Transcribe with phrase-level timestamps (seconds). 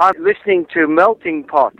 [0.00, 1.74] I'm listening to Melting Pot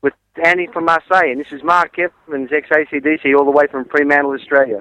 [0.00, 0.12] with
[0.44, 4.78] Annie from Marseille, and this is Mark Evans, ex-ACDC, all the way from Fremantle, Australia.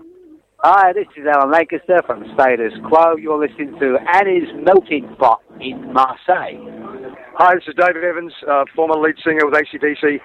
[0.60, 3.16] Hi, this is Alan Lancaster from Status Quo.
[3.16, 6.62] You're listening to Annie's Melting Pot in Marseille.
[7.34, 10.20] Hi, this is David Evans, uh, former lead singer with ACDC,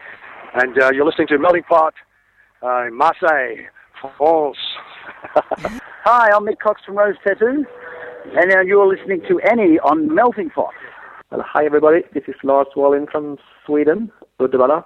[0.60, 1.94] and uh, you're listening to Melting Pot
[2.62, 3.64] uh, in Marseille,
[3.98, 4.58] France.
[6.04, 7.64] Hi, I'm Mick Cocks from Rose Tattoo,
[8.36, 10.74] and now you're listening to Annie on Melting Pot.
[11.32, 14.84] Well, hi everybody, this is Lars Wallin from Sweden, Uddevalla,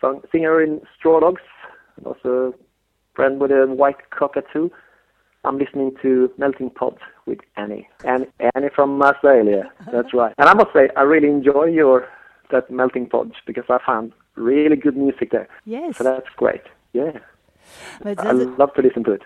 [0.00, 1.42] song, singer in Straw Dogs,
[1.98, 2.54] and also
[3.14, 4.70] friend with a white cockatoo.
[5.44, 7.86] I'm listening to Melting Pot with Annie.
[8.04, 10.34] And Annie from Marseille, that's right.
[10.38, 12.08] And I must say, I really enjoy your
[12.50, 15.46] that Melting Pot because I found really good music there.
[15.66, 15.98] Yes.
[15.98, 16.62] So that's great.
[16.94, 17.18] Yeah.
[18.02, 19.22] I love to listen to it.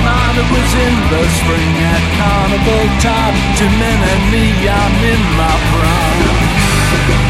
[0.00, 0.36] Mine.
[0.36, 3.34] It was in the spring at carnival time.
[3.56, 7.25] Two men and me, I'm in my prime.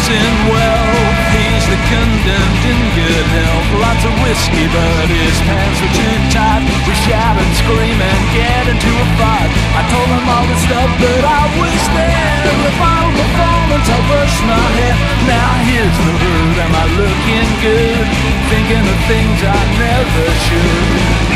[0.00, 0.96] That's oozing well.
[1.30, 3.68] He's the condemned in good health.
[3.80, 6.64] Lots of whiskey, but his pants were too tight.
[6.88, 9.50] We shout and scream and get into a fight.
[9.76, 12.48] I told him all the stuff that I was there.
[12.64, 14.96] The final performance, I brushed my hair.
[15.28, 18.06] Now here's the word, am I looking good?
[18.48, 21.30] Thinking of things I never should.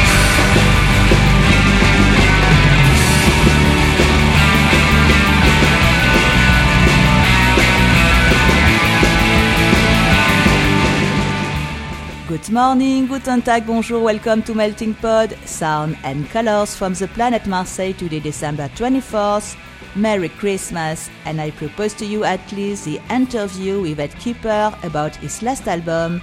[12.44, 17.46] Good morning, guten Tag, bonjour, welcome to Melting Pod, sound and colors from the planet
[17.46, 19.56] Marseille today, December 24th.
[19.96, 25.16] Merry Christmas, and I propose to you at least the interview with Ed Kuepper about
[25.16, 26.20] his last album,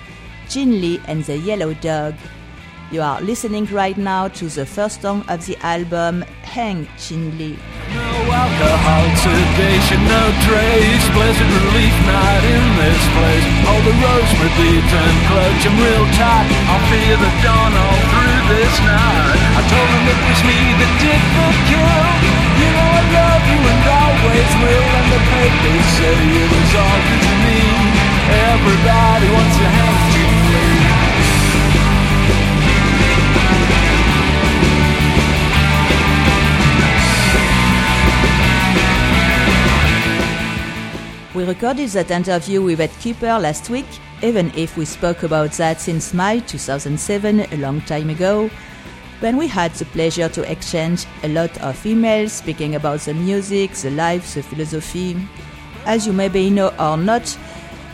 [0.47, 2.13] Jean Lee and the Yellow Dog.
[2.91, 7.55] You are listening right now to the first song of the album, Hang Jean Lee.
[7.95, 11.05] No alcohol, sedation, no trace.
[11.15, 13.45] Relief night in this place.
[13.63, 14.31] All the roads
[15.63, 16.51] 'em real tight.
[16.67, 19.39] I'll fear the dawn all through this night.
[19.39, 22.03] I told him it was me that did the kill.
[22.59, 24.87] You know I love you and always will.
[24.99, 27.61] And the papers say it was all good to me.
[28.51, 29.67] Everybody wants to
[41.41, 43.87] We recorded that interview with Ed Kuepper last week,
[44.21, 48.47] even if we spoke about that since May 2007, a long time ago,
[49.21, 53.71] when we had the pleasure to exchange a lot of emails speaking about the music,
[53.71, 55.17] the life, the philosophy.
[55.87, 57.35] As you maybe know or not,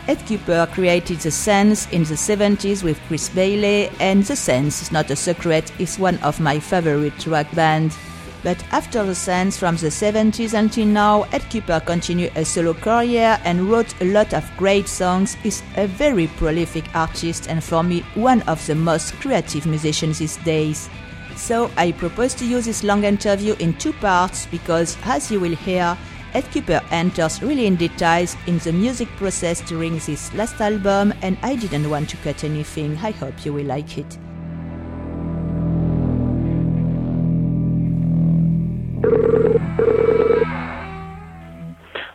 [0.08, 4.92] Ed Kuepper created The Saints in the 70s with Chris Bailey, and The Saints is
[4.92, 7.96] not a secret, is one of my favorite rock bands.
[8.42, 13.38] But after The Saints from the 70s until now, Ed Kuepper continued a solo career
[13.44, 15.34] and wrote a lot of great songs.
[15.34, 20.36] He's a very prolific artist and for me, one of the most creative musicians these
[20.38, 20.88] days.
[21.36, 25.56] So I propose to use this long interview in two parts because, as you will
[25.56, 25.96] hear,
[26.34, 31.38] Ed Kuepper enters really in details in the music process during this last album, and
[31.42, 32.98] I didn't want to cut anything.
[32.98, 34.18] I hope you will like it.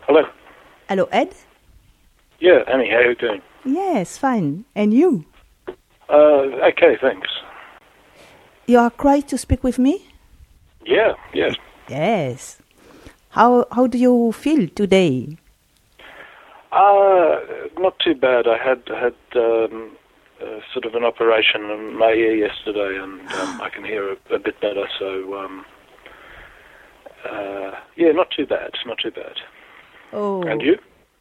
[0.08, 0.24] Hello,
[0.90, 1.34] Hello, Ed.
[2.40, 3.42] Yeah, Annie, how are you doing?
[3.66, 4.66] Yes, fine.
[4.76, 5.26] And you?
[6.10, 7.30] Uh, okay, thanks.
[8.68, 10.06] You are great to speak with me.
[10.86, 11.54] Yeah, yeah.
[11.90, 12.60] Yes.
[13.30, 15.38] How how do you feel today?
[16.72, 17.38] Uh,
[17.78, 18.48] not too bad.
[18.48, 19.98] I had had um,
[20.42, 24.18] uh, sort of an operation in my ear yesterday, and um, I can hear a,
[24.36, 24.88] a bit better.
[25.00, 25.66] So, um,
[27.30, 28.72] uh, yeah, not too bad.
[28.86, 29.38] Not too bad.
[30.12, 30.44] Oh.
[30.44, 30.78] And you?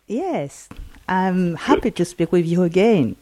[0.07, 0.69] Yes,
[1.09, 3.17] I'm happy to speak with you again.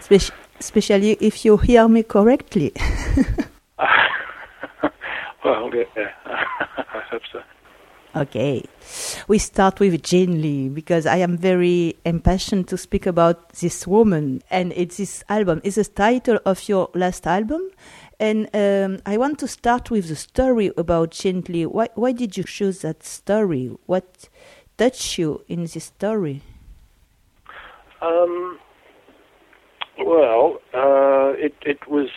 [0.00, 2.72] Spec- especially if you hear me correctly.
[5.44, 5.84] well, yeah,
[6.26, 7.42] I hope so.
[8.14, 8.62] Okay.
[9.26, 14.42] We start with Jean Lee because I am very impassioned to speak about this woman
[14.50, 15.62] and it's this album.
[15.64, 17.62] It's the title of your last album.
[18.22, 21.66] And um, I want to start with the story about Jean Lee.
[21.66, 23.76] Why, why did you choose that story?
[23.86, 24.28] What
[24.78, 26.40] touched you in this story?
[28.00, 28.60] Um,
[29.98, 32.10] well, uh, it it was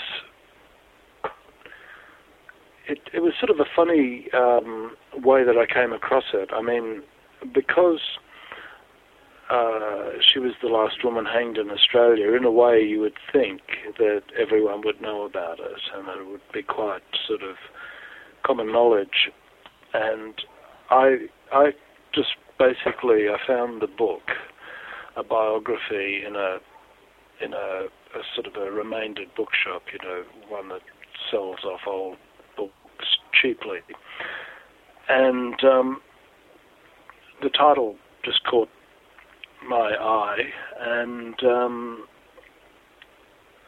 [2.88, 6.52] it it was sort of a funny um, way that I came across it.
[6.54, 7.02] I mean,
[7.52, 8.02] because
[9.50, 12.34] uh, she was the last woman hanged in Australia.
[12.34, 13.62] In a way, you would think
[13.98, 17.56] that everyone would know about it, and that it would be quite sort of
[18.44, 19.30] common knowledge.
[19.94, 20.34] And
[20.90, 21.72] I I
[22.14, 24.32] just basically I found the book,
[25.16, 26.58] a biography in a
[27.44, 30.82] in a, a sort of a remaindered bookshop, you know, one that
[31.30, 32.18] sells off old
[32.56, 32.74] books
[33.40, 33.80] cheaply.
[35.10, 36.02] And um,
[37.42, 38.70] the title just caught
[39.68, 40.42] my eye,
[40.80, 42.08] and um,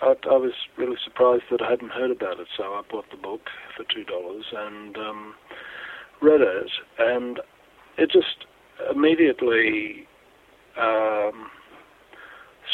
[0.02, 2.48] I, I was really surprised that I hadn't heard about it.
[2.56, 3.42] So I bought the book
[3.76, 5.34] for two dollars and um,
[6.22, 7.40] read it, and
[7.98, 8.46] it just
[8.94, 10.08] immediately
[10.80, 11.50] um,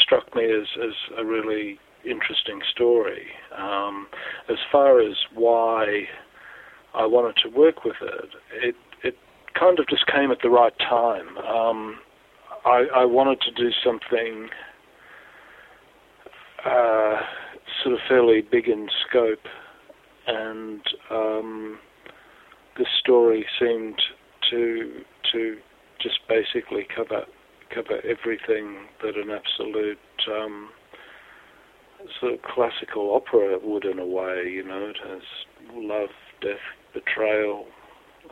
[0.04, 3.28] struck me as, as a really interesting story.
[3.58, 4.08] Um,
[4.50, 6.04] as far as why
[6.94, 9.16] I wanted to work with it, it it
[9.58, 11.38] kind of just came at the right time.
[11.38, 12.00] Um,
[12.66, 14.50] I, I wanted to do something
[16.66, 17.20] uh,
[17.84, 19.46] sort of fairly big in scope,
[20.28, 20.82] and
[21.12, 21.80] um,
[22.78, 24.02] this story seemed
[24.50, 25.02] to
[25.34, 25.58] to
[26.02, 27.26] just basically cover
[27.74, 29.98] cover everything that an absolute
[30.32, 30.70] um,
[32.20, 34.44] sort of classical opera would in a way.
[34.50, 35.22] You know, it has
[35.74, 36.10] love,
[36.42, 36.58] death,
[36.94, 37.66] betrayal,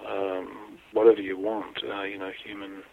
[0.07, 1.77] um, whatever you want.
[1.83, 2.83] Uh, you know, human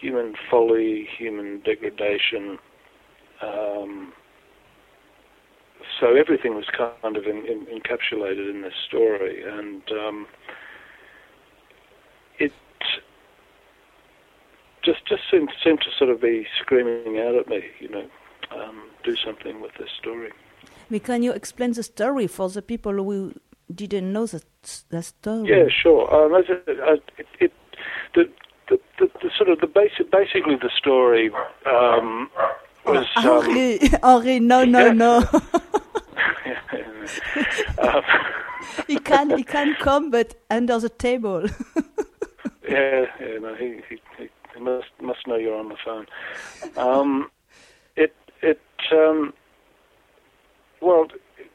[0.00, 2.58] human folly, human degradation.
[3.42, 4.12] Um,
[6.00, 10.26] so everything was kind of in, in, encapsulated in this story, and um,
[12.38, 12.52] it
[14.84, 18.06] just just seemed seemed to sort of be screaming out at me, you know,
[18.54, 20.32] um, do something with this story.
[20.90, 23.34] But can you explain the story for the people who
[23.72, 24.42] didn't know the,
[24.88, 25.48] the story?
[25.48, 26.02] Yeah, sure.
[26.14, 27.52] Um, it, it, it,
[28.14, 28.30] the,
[28.68, 31.30] the, the, the sort of the basic, basically the story
[31.66, 32.30] um,
[32.86, 33.06] was.
[33.16, 34.92] Um, Henri, Henri, no, no, Yeah.
[34.92, 35.18] no.
[37.82, 38.02] um,
[38.86, 41.44] he can, he can come, but under the table.
[42.68, 43.98] yeah, yeah, no, he, he,
[44.54, 46.06] he must must know you're on the phone.
[46.76, 47.30] Um,
[47.96, 48.60] it it
[48.92, 49.32] um,
[50.80, 51.06] well,
[51.38, 51.50] it,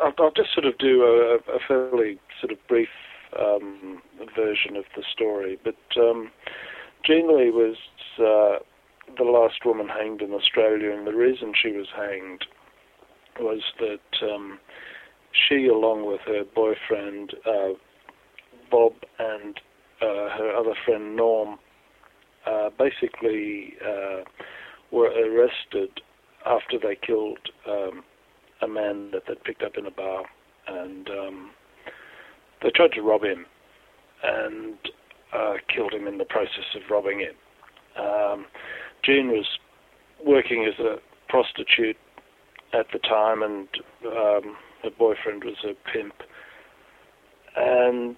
[0.00, 2.88] I'll, I'll just sort of do a, a fairly sort of brief
[3.38, 4.02] um,
[4.34, 5.58] version of the story.
[5.62, 6.30] But um,
[7.04, 7.76] Jean Lee was
[8.18, 8.62] uh,
[9.16, 12.46] the last woman hanged in Australia, and the reason she was hanged
[13.40, 14.58] was that um,
[15.32, 17.74] she, along with her boyfriend uh,
[18.70, 19.58] Bob and
[20.00, 21.58] uh, her other friend Norm,
[22.46, 24.22] uh, basically uh,
[24.90, 26.00] were arrested
[26.44, 28.02] after they killed um,
[28.62, 30.11] a man that they'd picked up in a bar,
[32.62, 33.46] they tried to rob him
[34.22, 34.76] and
[35.32, 37.34] uh, killed him in the process of robbing him.
[38.02, 38.46] Um,
[39.04, 39.46] Jean was
[40.24, 40.96] working as a
[41.28, 41.96] prostitute
[42.72, 43.68] at the time, and
[44.06, 46.14] um, her boyfriend was a pimp,
[47.56, 48.16] and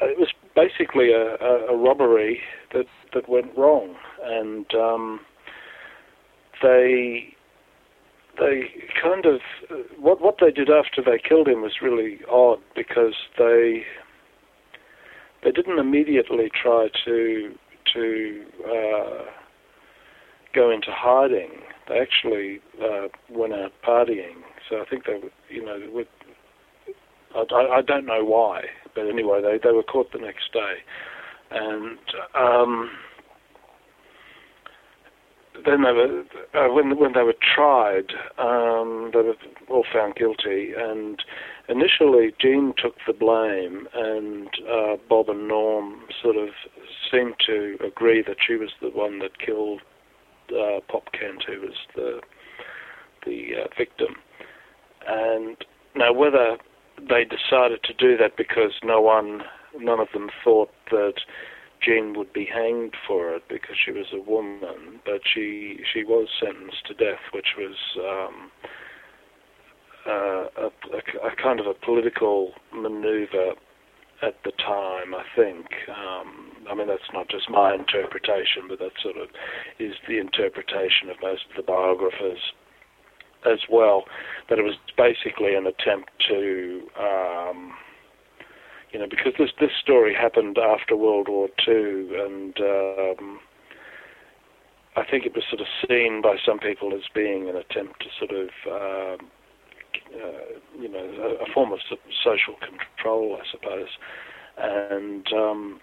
[0.00, 2.40] it was basically a, a, a robbery
[2.72, 5.20] that that went wrong, and um,
[6.62, 7.33] they
[8.38, 8.64] they
[9.00, 9.40] kind of
[9.98, 13.84] what what they did after they killed him was really odd because they
[15.42, 17.54] they didn't immediately try to
[17.92, 19.24] to uh,
[20.54, 21.50] go into hiding.
[21.88, 24.42] They actually uh, went out partying.
[24.68, 26.08] So I think they were, you know, with,
[27.34, 28.62] I, I I don't know why,
[28.94, 30.76] but anyway, they they were caught the next day,
[31.50, 31.98] and
[32.34, 32.90] um,
[35.64, 39.36] then they were uh, when when they were tried, um, they were
[39.68, 41.22] all found guilty, and
[41.68, 46.48] initially Jean took the blame, and uh, Bob and Norm sort of
[47.10, 49.80] seemed to agree that she was the one that killed
[50.50, 52.20] uh, Pop Kent, who was the
[53.24, 54.16] the uh, victim,
[55.06, 55.56] and
[55.94, 56.58] now whether
[56.98, 59.42] they decided to do that because no one,
[59.78, 61.14] none of them thought that
[61.84, 66.28] Jean would be hanged for it because she was a woman, but she she was
[66.40, 68.50] sentenced to death, which was um,
[70.06, 73.52] uh, a, a, a kind of a political maneuver
[74.22, 75.14] at the time.
[75.14, 75.66] I think.
[75.88, 79.28] Um, I mean, that's not just my interpretation, but that sort of
[79.78, 82.38] is the interpretation of most of the biographers
[83.44, 84.04] as well.
[84.48, 87.72] That it was basically an attempt to um,
[88.94, 93.40] you know, because this this story happened after World War II, and um,
[94.96, 98.08] I think it was sort of seen by some people as being an attempt to
[98.16, 99.26] sort of, um,
[100.14, 101.80] uh, you know, a, a, form of
[102.22, 103.88] social control, I suppose.
[104.56, 105.80] And um,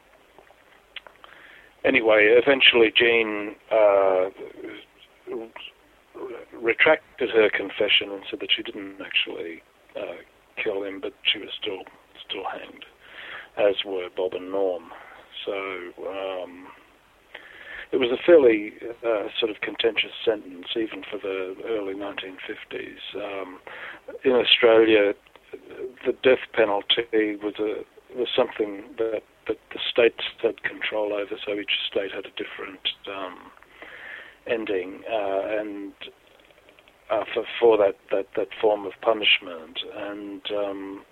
[1.83, 4.29] anyway, eventually Jean uh,
[6.53, 9.63] retracted her confession and said that she didn't actually
[9.97, 10.23] uh,
[10.63, 11.83] kill him, but she was still
[12.25, 12.85] still hanged
[13.57, 14.91] as were Bob and Norm.
[15.45, 15.53] So
[16.07, 16.67] um,
[17.91, 18.73] it was a fairly
[19.05, 23.15] uh, sort of contentious sentence, even for the early 1950s.
[23.15, 23.59] Um,
[24.23, 25.13] in Australia,
[26.05, 27.83] the death penalty was a
[28.15, 32.81] was something that, that the states had control over, so each state had a different
[33.07, 33.51] um,
[34.47, 35.93] ending, uh, and
[37.09, 41.05] uh, for for that, that that form of punishment, and um,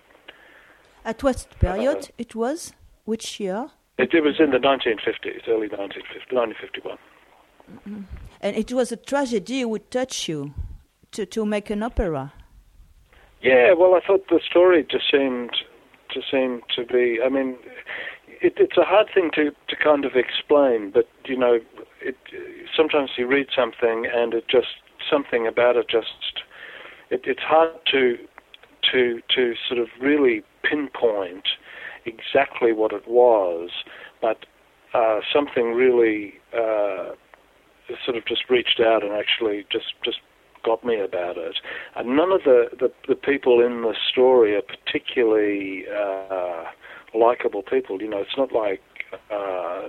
[1.04, 2.72] at what period uh, it was?
[3.04, 3.70] Which year?
[3.98, 6.98] It, it, was in the 1950s, early 1950, 1951.
[7.70, 8.02] Mm-hmm.
[8.40, 10.54] And it was a tragedy would touch you
[11.12, 12.32] to, to make an opera.
[13.42, 15.50] Yeah, well, I thought the story just seemed
[16.10, 17.18] to seem to be.
[17.24, 17.56] I mean,
[18.40, 21.60] it, it's a hard thing to, to kind of explain, but you know,
[22.00, 22.16] it,
[22.76, 24.68] sometimes you read something and it just
[25.10, 26.42] something about it just
[27.10, 28.18] it, it's hard to
[28.92, 31.44] to to sort of really pinpoint
[32.04, 33.70] exactly what it was,
[34.20, 34.46] but
[34.94, 37.14] uh, something really uh,
[38.04, 40.18] sort of just reached out and actually just just
[40.64, 41.56] got me about it.
[41.96, 46.64] And none of the, the, the people in the story are particularly uh,
[47.14, 48.00] likable people.
[48.02, 48.82] You know, it's not like
[49.32, 49.88] uh,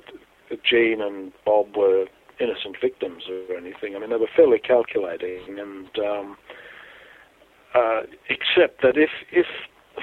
[0.64, 2.06] Jean and Bob were
[2.40, 3.96] innocent victims or anything.
[3.96, 6.38] I mean, they were fairly calculating, and um,
[7.74, 9.46] uh, except that if if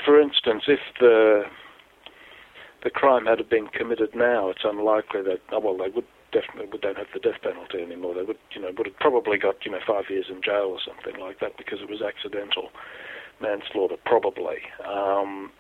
[0.05, 1.45] for instance, if the
[2.85, 6.81] the crime had been committed now, it's unlikely that oh, well they would definitely would
[6.81, 8.15] don't have the death penalty anymore.
[8.15, 10.79] They would you know would have probably got you know five years in jail or
[10.87, 12.71] something like that because it was accidental
[13.41, 14.59] manslaughter probably.
[14.87, 15.51] Um,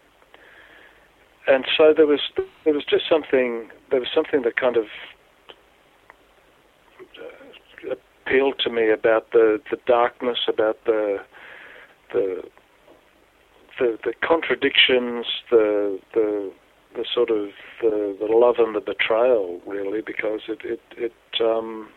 [1.47, 2.21] and so there was
[2.65, 4.85] there was just something there was something that kind of
[7.01, 7.95] uh,
[8.27, 11.19] appealed to me about the the darkness about the
[12.13, 12.43] the
[13.79, 16.53] the, the contradictions, the the
[16.97, 17.49] the sort of
[17.83, 21.89] the, the love and the betrayal, really, because it it it um,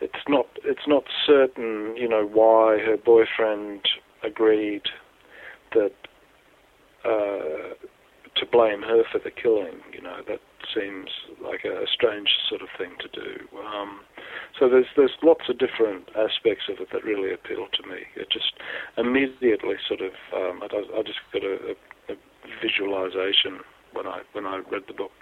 [0.00, 3.82] it's not it's not certain, you know, why her boyfriend
[4.22, 4.82] agreed
[5.72, 5.92] that
[7.04, 7.74] uh,
[8.36, 9.80] to blame her for the killing.
[9.92, 10.40] You know, that
[10.74, 11.08] seems
[11.42, 13.46] like a, strange sort of thing to do.
[13.58, 14.00] Um,
[14.58, 18.04] so there's there's lots of different aspects of it that really appeal to me.
[18.16, 18.52] It just
[18.96, 22.16] immediately sort of um, I, I just got a, a, a
[22.62, 23.60] visualization
[23.92, 25.12] when I when I read the book.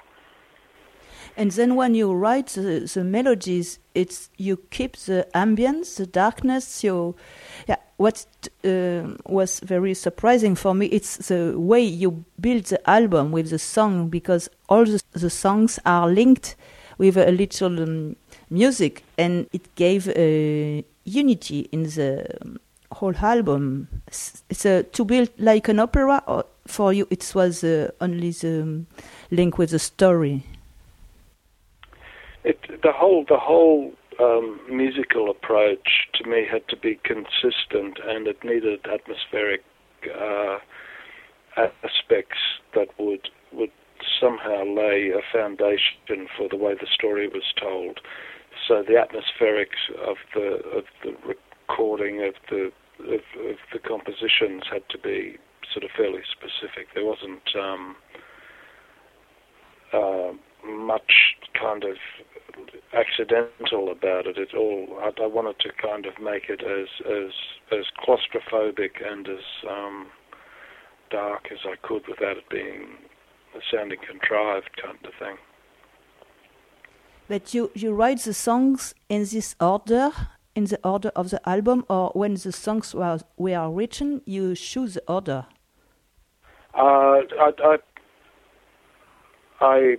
[1.36, 6.84] And then when you write the, the melodies, it's you keep the ambience, the darkness.
[6.84, 7.16] You,
[7.68, 7.76] yeah.
[7.96, 8.26] What
[8.64, 13.58] uh, was very surprising for me, it's the way you build the album with the
[13.58, 16.56] song because all the, the songs are linked
[16.98, 18.16] with a little um,
[18.50, 22.26] music, and it gave a unity in the
[22.90, 23.88] whole album.
[24.64, 28.86] A, to build like an opera, or for you it was uh, only the um,
[29.30, 30.42] link with the story.
[32.44, 38.26] It, the whole the whole um, musical approach to me had to be consistent, and
[38.26, 39.62] it needed atmospheric
[40.14, 40.58] uh,
[41.56, 42.38] aspects
[42.74, 43.72] that would would
[44.20, 48.00] somehow lay a foundation for the way the story was told.
[48.68, 52.70] So the atmospherics of the of the recording of the
[53.00, 55.38] of, of the compositions had to be
[55.72, 56.88] sort of fairly specific.
[56.94, 57.96] There wasn't um,
[59.92, 60.32] uh,
[60.66, 61.96] much kind of
[62.92, 64.38] accidental about it.
[64.38, 67.32] It all I, I wanted to kind of make it as as
[67.73, 70.06] as claustrophobic and as um,
[71.11, 72.96] dark as I could without it being
[73.73, 75.37] sounding contrived kind of thing.
[77.28, 80.11] But you, you write the songs in this order,
[80.54, 84.94] in the order of the album, or when the songs were, were written, you choose
[84.94, 85.46] the order?
[86.75, 87.76] Uh, I, I,
[89.61, 89.96] I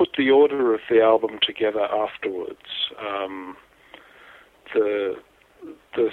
[0.00, 2.68] put the order of the album together afterwards.
[3.08, 3.54] Um,
[4.72, 5.14] the
[5.94, 6.06] the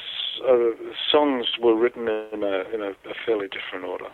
[0.45, 0.71] uh,
[1.09, 4.11] songs were written in a in a, a fairly different order.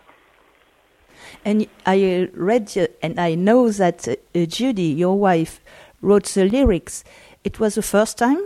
[1.44, 4.14] And I read uh, and I know that uh,
[4.56, 5.60] Judi, your wife,
[6.00, 7.02] wrote the lyrics.
[7.42, 8.42] It was the first time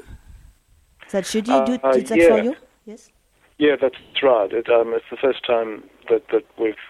[1.12, 2.28] that Judi Uh, do, did that yeah.
[2.28, 2.54] for you?
[2.86, 3.10] Yes.
[3.58, 4.50] Yeah, that's right.
[4.52, 5.70] It, um, it's the first time
[6.08, 6.84] that, that we've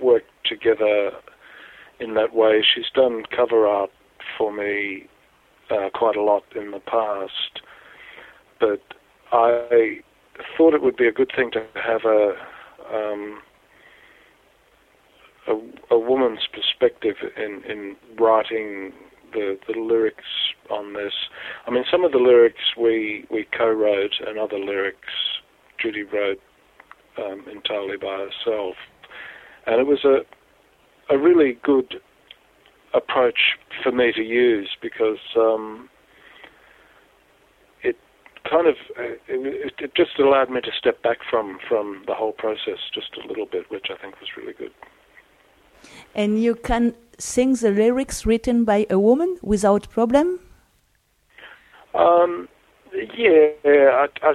[0.00, 1.12] worked together
[2.02, 2.64] in that way.
[2.74, 3.90] She's done cover art
[4.36, 5.06] for me
[5.70, 7.62] uh, quite a lot in the past,
[8.60, 8.82] but
[9.32, 10.00] I
[10.56, 12.34] thought it would be a good thing to have a
[12.92, 13.40] um,
[15.48, 18.92] a, a woman's perspective in, in writing
[19.32, 20.24] the, the lyrics
[20.70, 21.12] on this.
[21.66, 25.08] I mean, some of the lyrics we, we co-wrote, and other lyrics
[25.82, 26.40] Judi wrote
[27.18, 28.76] um, entirely by herself,
[29.66, 30.20] and it was a
[31.12, 32.00] a really good
[32.94, 33.40] approach
[33.82, 35.88] for me to use because um,
[37.82, 37.96] it
[38.50, 42.32] kind of uh, it, it just allowed me to step back from from the whole
[42.32, 44.72] process just a little bit, which I think was really good.
[46.14, 50.40] And you can sing the lyrics written by a woman without problem?
[51.94, 52.48] Um,
[53.16, 54.34] yeah, I, I,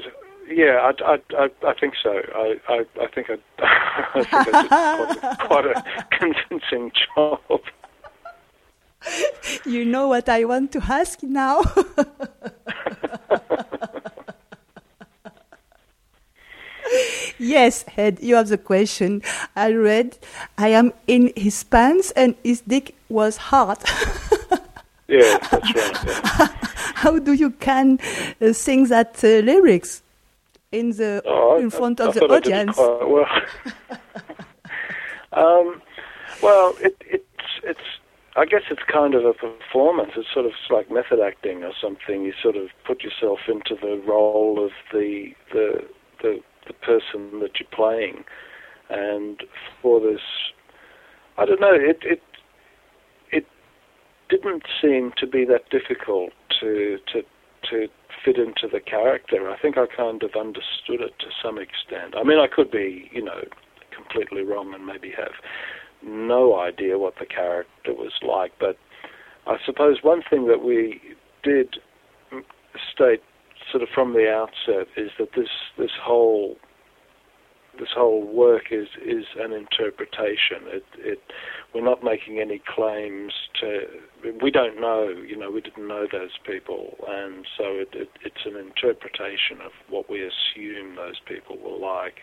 [0.50, 2.22] yeah, I, I, I, I think so.
[2.36, 3.38] I, I, I think I,
[4.16, 5.84] I think I did quite, a, quite a
[6.20, 7.62] convincing job.
[9.66, 11.62] You know what I want to ask now?
[17.38, 19.22] yes, Ed, you have the question.
[19.56, 20.18] I read,
[20.58, 23.78] I am in his pants and his dick was hard.
[25.08, 26.06] Yeah, that's right.
[26.06, 26.48] Yeah.
[26.96, 28.00] How do you can
[28.42, 30.02] uh, sing that uh, lyrics
[30.72, 32.78] in the Oh, in front I of the I it audience?
[32.78, 33.26] well.
[35.34, 35.82] um,
[36.42, 37.26] well, it, it's
[37.64, 37.80] it's.
[38.36, 40.12] I guess it's kind of a performance.
[40.16, 42.24] It's sort of like method acting or something.
[42.24, 45.88] You sort of put yourself into the role of the the
[46.22, 48.24] the, the person that you're playing,
[48.90, 49.42] and
[49.82, 50.22] for this,
[51.38, 51.74] I don't know.
[51.74, 52.22] It it
[53.32, 53.46] it
[54.30, 57.24] didn't seem to be that difficult to to
[57.72, 57.88] to
[58.24, 59.50] fit into the character.
[59.50, 62.16] I think I kind of understood it to some extent.
[62.18, 63.42] I mean, I could be, you know,
[63.96, 65.34] completely wrong and maybe have
[66.04, 68.78] no idea what the character was like, but
[69.48, 71.02] I suppose one thing that we
[71.44, 71.78] did
[72.94, 73.22] state
[73.72, 76.58] sort of from the outset is that this this whole
[77.80, 80.68] this whole work is is an interpretation.
[80.68, 81.22] It it
[81.74, 83.82] we're not making any claims to.
[84.42, 85.10] We don't know.
[85.10, 89.72] You know, we didn't know those people, and so it, it it's an interpretation of
[89.90, 92.20] what we assume those people were like,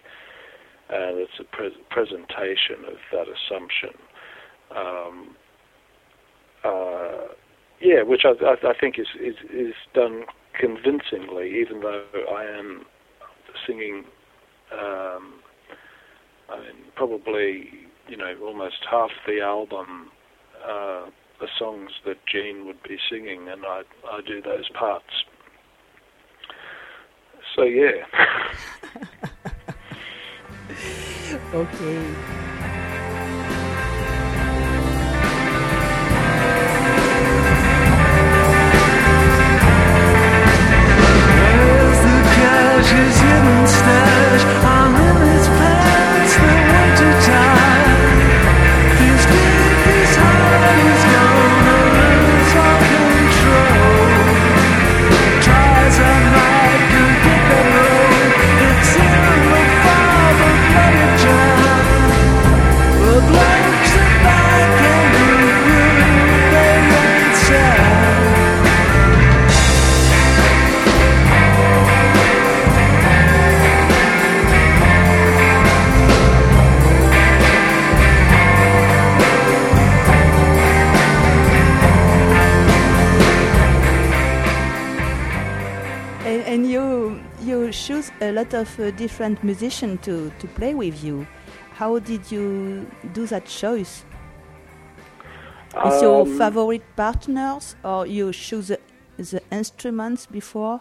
[0.91, 3.95] and it's a pre- presentation of that assumption.
[4.75, 5.37] Um,
[6.65, 7.29] uh,
[7.81, 10.25] yeah, which I, I, I think is, is is done
[10.59, 12.87] convincingly, even though I am
[13.67, 14.05] singing.
[14.73, 15.35] Um,
[16.55, 17.71] I mean, probably
[18.09, 20.11] you know almost half the album
[20.65, 21.07] uh,
[21.41, 25.25] the songs that Jean would be singing, and I I do those parts.
[27.55, 28.05] So yeah.
[31.53, 32.35] Okay.
[42.95, 43.24] Where's
[88.45, 91.27] lot of uh, different musicians to, to play with you.
[91.73, 94.05] How did you do that choice?
[95.87, 98.79] Is your Um, favorite partners, or you choose the,
[99.17, 100.81] the instruments before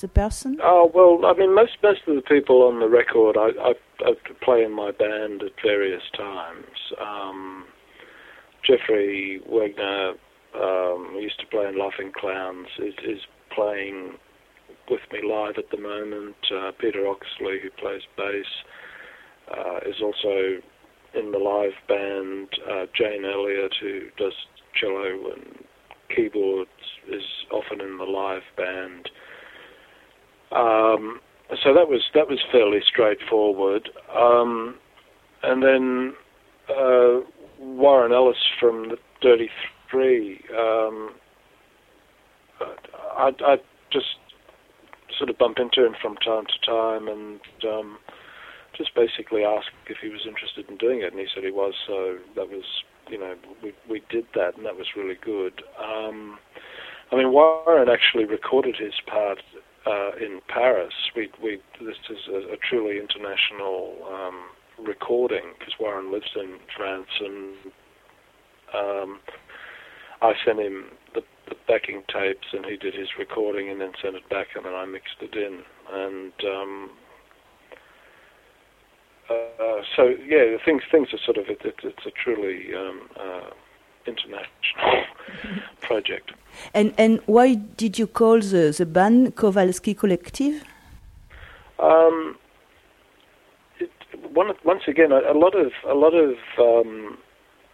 [0.00, 0.58] the person?
[0.60, 4.14] Oh well, I mean, most most of the people on the record, I, I, I
[4.40, 6.76] play in my band at various times.
[7.00, 7.66] Um,
[8.66, 10.16] Jeffrey Wegener,
[10.54, 13.20] um, used to play in Laughing Clowns, is, is
[13.54, 14.14] playing
[14.90, 16.36] with me live at the moment.
[16.54, 18.46] Uh, Peter Oxley, who plays bass,
[19.50, 20.60] uh, is also
[21.14, 22.48] in the live band.
[22.70, 24.32] Uh, Jane Elliott, who does
[24.74, 25.64] cello and
[26.14, 26.70] keyboards,
[27.08, 29.10] is often in the live band.
[30.50, 31.20] Um,
[31.62, 33.88] so that was that was fairly straightforward.
[34.14, 34.76] Um,
[35.42, 36.14] and then
[36.68, 37.20] uh,
[37.58, 39.50] Warren Ellis from the Dirty
[39.90, 40.40] Three.
[40.56, 41.10] Um,
[43.16, 43.56] I, I
[43.92, 44.06] just
[45.16, 47.98] sort of bump into him from time to time, and um,
[48.76, 51.74] just basically asked if he was interested in doing it, and he said he was.
[51.86, 52.64] So that was,
[53.08, 55.62] you know, we we did that, and that was really good.
[55.78, 56.38] Um,
[57.10, 59.38] I mean, Warren actually recorded his part
[59.86, 60.94] uh, in Paris.
[61.14, 67.08] We, we, this is a, a truly international um, recording because Warren lives in France,
[67.20, 67.54] and
[68.74, 69.20] um,
[70.22, 74.16] I sent him the, the backing tapes, and he did his recording, and then sent
[74.16, 76.90] it back, and then I mixed it in, and um,
[79.30, 83.50] uh, so yeah, things things are sort of it, it, it's a truly um, uh,
[84.06, 85.04] international
[85.80, 86.32] project.
[86.74, 90.64] And and why did you call the, the band Kowalski Collective?
[91.78, 92.36] Um,
[93.78, 93.90] it,
[94.32, 97.18] one, once again, a, a lot of a lot of um,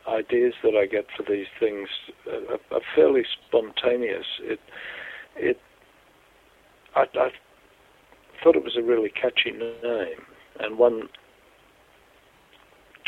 [0.09, 1.89] ideas that I get for these things
[2.27, 4.27] are, are fairly spontaneous.
[4.43, 4.61] It
[5.37, 5.61] it
[6.95, 7.31] I, I
[8.43, 10.23] thought it was a really catchy name,
[10.61, 11.09] and one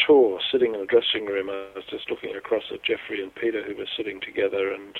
[0.06, 3.62] tour sitting in the dressing room, I was just looking across at Jeffrey and Peter
[3.64, 4.98] who were sitting together, and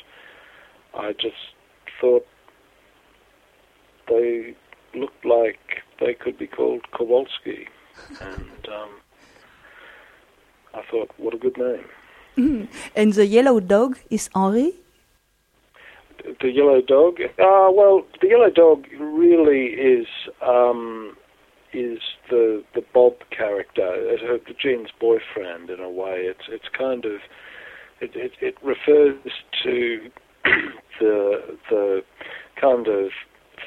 [0.94, 1.54] I just
[2.00, 2.26] thought
[4.08, 4.54] they
[4.94, 5.58] looked like
[6.00, 7.68] they could be called Kowalski,
[8.20, 8.90] and um,
[10.74, 11.84] I thought, what a good name.
[12.96, 14.74] And the yellow dog is Henri?
[16.40, 17.20] The yellow dog.
[17.20, 20.06] Uh, well, the yellow dog really is
[20.42, 21.16] um,
[21.72, 25.70] is the the Bob character, uh, her, Jean's boyfriend.
[25.70, 27.20] In a way, it's it's kind of
[28.00, 29.16] it it, it refers
[29.62, 30.10] to
[31.00, 32.02] the the
[32.60, 33.10] kind of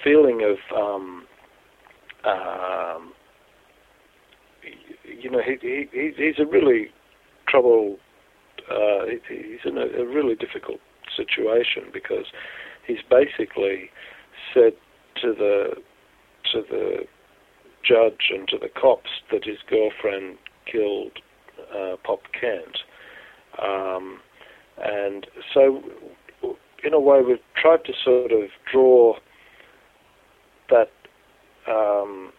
[0.04, 1.26] feeling of um,
[2.24, 3.14] um,
[5.20, 6.88] you know he, he he- he's a really
[7.48, 8.00] troubled
[8.72, 10.80] uh, he's in a, a really difficult
[11.16, 12.26] situation because
[12.88, 13.90] he's basically
[14.54, 14.74] said
[15.22, 15.76] to the
[16.52, 17.00] to the
[17.84, 20.38] judge and to the cops that his girlfriend
[20.72, 21.12] killed
[21.76, 22.80] uh, Pop Kent,
[23.62, 24.20] um,
[24.82, 25.82] and so
[26.84, 29.16] in a way we've tried to sort of draw
[30.70, 30.90] that
[31.68, 32.32] um,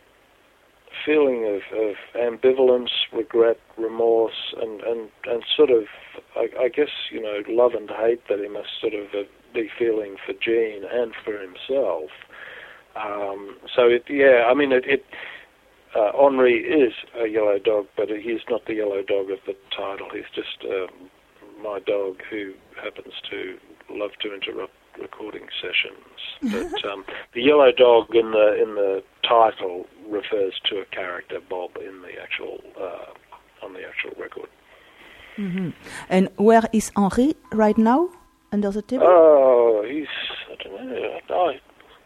[1.04, 5.84] feeling of, of ambivalence, regret, remorse, and, and, and sort of,
[6.36, 9.68] I, I guess, you know, love and hate that he must sort of uh, be
[9.78, 12.10] feeling for Jean and for himself.
[12.96, 15.04] Um, so, it, yeah, I mean, it, it
[15.94, 20.08] uh, Henri is a yellow dog, but he's not the yellow dog of the title.
[20.12, 21.10] He's just um,
[21.62, 23.56] my dog who happens to
[23.90, 26.18] love to interrupt recording sessions.
[26.42, 31.76] But um, the yellow dog in the in the title refers to a character Bob
[31.76, 34.48] in the actual uh, on the actual record.
[36.08, 38.08] And where is Henri right now?
[38.52, 39.04] Under the table?
[39.06, 40.06] Oh, he's
[40.50, 41.18] I don't know.
[41.30, 41.52] Oh,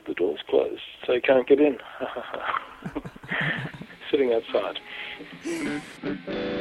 [0.07, 1.77] the door's closed, so he can't get in.
[4.11, 4.81] Sitting outside.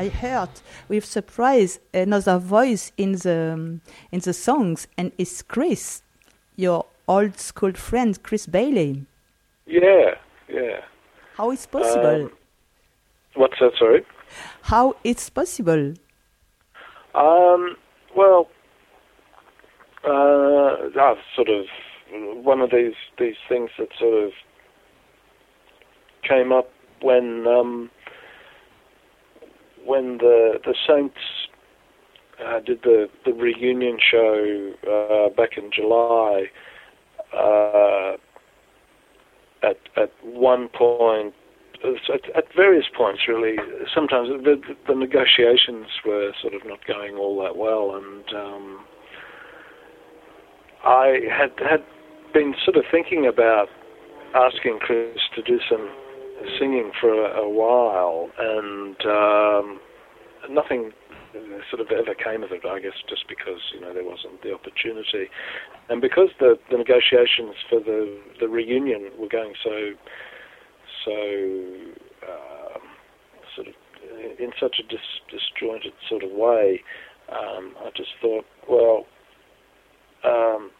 [0.00, 0.48] I heard
[0.88, 6.00] with surprise another voice in the um, in the songs, and it's Chris,
[6.56, 9.04] your old school friend, Chris Bailey.
[9.66, 10.14] Yeah,
[10.48, 10.80] yeah.
[11.36, 12.22] How is possible?
[12.22, 12.32] Um,
[13.34, 13.72] what's that?
[13.78, 14.02] Sorry.
[14.62, 15.92] How it's possible?
[17.14, 17.76] Um,
[18.16, 18.48] well,
[20.02, 21.66] uh, that's sort of
[22.42, 24.32] one of these these things that sort of
[26.26, 27.90] came up when um,
[29.84, 31.16] when the the Saints
[32.44, 36.46] uh, did the the reunion show uh, back in July.
[37.32, 38.16] Uh,
[39.62, 41.34] at at one point,
[41.84, 43.56] at, at various points, really.
[43.94, 48.84] Sometimes the, the negotiations were sort of not going all that well, and um,
[50.84, 51.84] I had had
[52.32, 53.68] been sort of thinking about
[54.34, 55.90] asking Chris to do some
[56.58, 59.80] singing for a, a while, and um,
[60.50, 60.92] nothing
[61.70, 62.64] sort of ever came of it.
[62.66, 65.30] I guess just because you know there wasn't the opportunity,
[65.88, 69.92] and because the, the negotiations for the the reunion were going so
[71.04, 71.12] so
[72.28, 72.82] um,
[73.54, 73.74] sort of
[74.38, 75.00] in such a dis,
[75.30, 76.80] disjointed sort of way,
[77.30, 79.06] um, I just thought, well.
[80.22, 80.70] Um,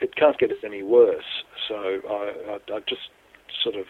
[0.00, 1.44] it can't get any worse.
[1.68, 3.08] So I, I, I just
[3.62, 3.86] sort of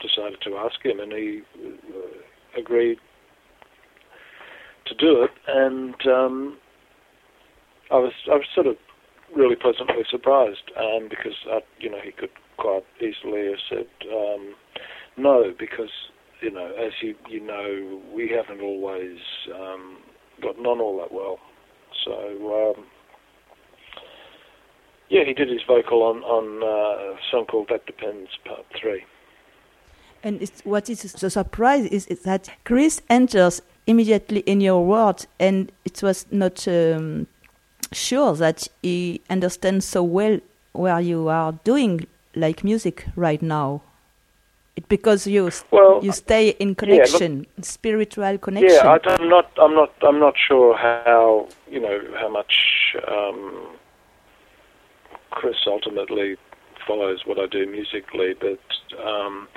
[0.00, 2.98] decided to ask him, and he uh, agreed
[4.86, 5.30] to do it.
[5.46, 6.58] And um,
[7.90, 8.76] I was I was sort of
[9.34, 14.54] really pleasantly surprised um, because I, you know he could quite easily have said um,
[15.16, 15.90] no because
[16.40, 19.18] you know as you you know we haven't always
[19.54, 19.98] um,
[20.42, 21.38] gotten on all that well.
[22.04, 22.84] So um,
[25.08, 29.02] yeah, he did his vocal on on uh, a song called "That Depends" Part Three.
[30.26, 35.24] And it's, what is the surprise is, is that Chris enters immediately in your world,
[35.38, 37.28] and it was not um,
[37.92, 40.40] sure that he understands so well
[40.72, 43.82] where you are doing like music right now.
[44.74, 48.80] It because you well, you stay in connection, yeah, spiritual connection.
[48.82, 49.48] Yeah, I, am not.
[49.62, 49.94] I'm not.
[50.02, 52.96] I'm not sure how you know how much.
[53.06, 53.68] Um,
[55.30, 56.36] Chris ultimately
[56.84, 58.58] follows what I do musically, but
[59.00, 59.48] um,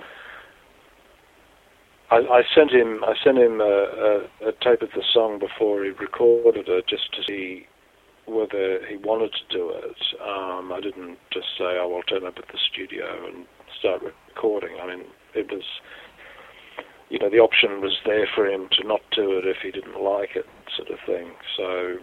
[2.11, 5.83] I, I, sent him I sent him a, a, a, tape of the song before
[5.83, 7.67] he recorded it, just to see
[8.25, 9.97] whether he wanted to do it.
[10.21, 13.45] Um, I didn't just say, "Oh, I'll turn up at the studio and
[13.79, 15.63] start recording." I mean, it was
[17.09, 20.01] you know the option was there for him to not do it if he didn't
[20.01, 20.45] like it,
[20.75, 21.31] sort of thing.
[21.57, 21.97] So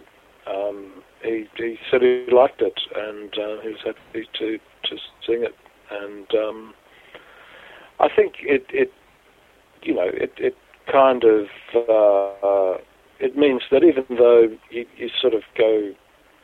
[0.47, 5.43] um, he, he said he liked it and uh, he was happy to, to sing
[5.43, 5.55] it.
[5.91, 6.73] And um,
[7.99, 8.91] I think it, it,
[9.87, 10.55] you know, it, it
[10.91, 12.77] kind of uh,
[13.19, 15.93] it means that even though you, you sort of go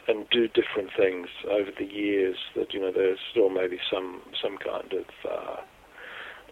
[0.08, 4.58] and do different things over the years, that you know there's still maybe some some
[4.58, 5.58] kind of uh,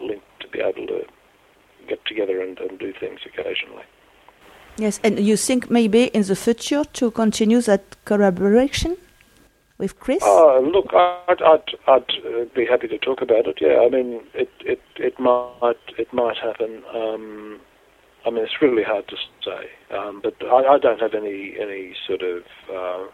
[0.01, 1.01] link to be able to
[1.87, 3.83] get together and, and do things occasionally.
[4.77, 8.97] Yes, and you think maybe in the future to continue that collaboration
[9.81, 10.21] with Chris?
[10.23, 13.57] Uh, look, I'd, I'd, I'd uh, be happy to talk about it.
[13.59, 16.83] Yeah, I mean, it, it, it might, it might happen.
[16.93, 17.59] Um,
[18.25, 21.95] I mean, it's really hard to say, um, but I, I don't have any, any
[22.07, 23.07] sort of uh,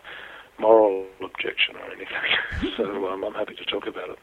[0.59, 2.73] moral objection or anything.
[2.77, 4.19] so um, I'm happy to talk about it.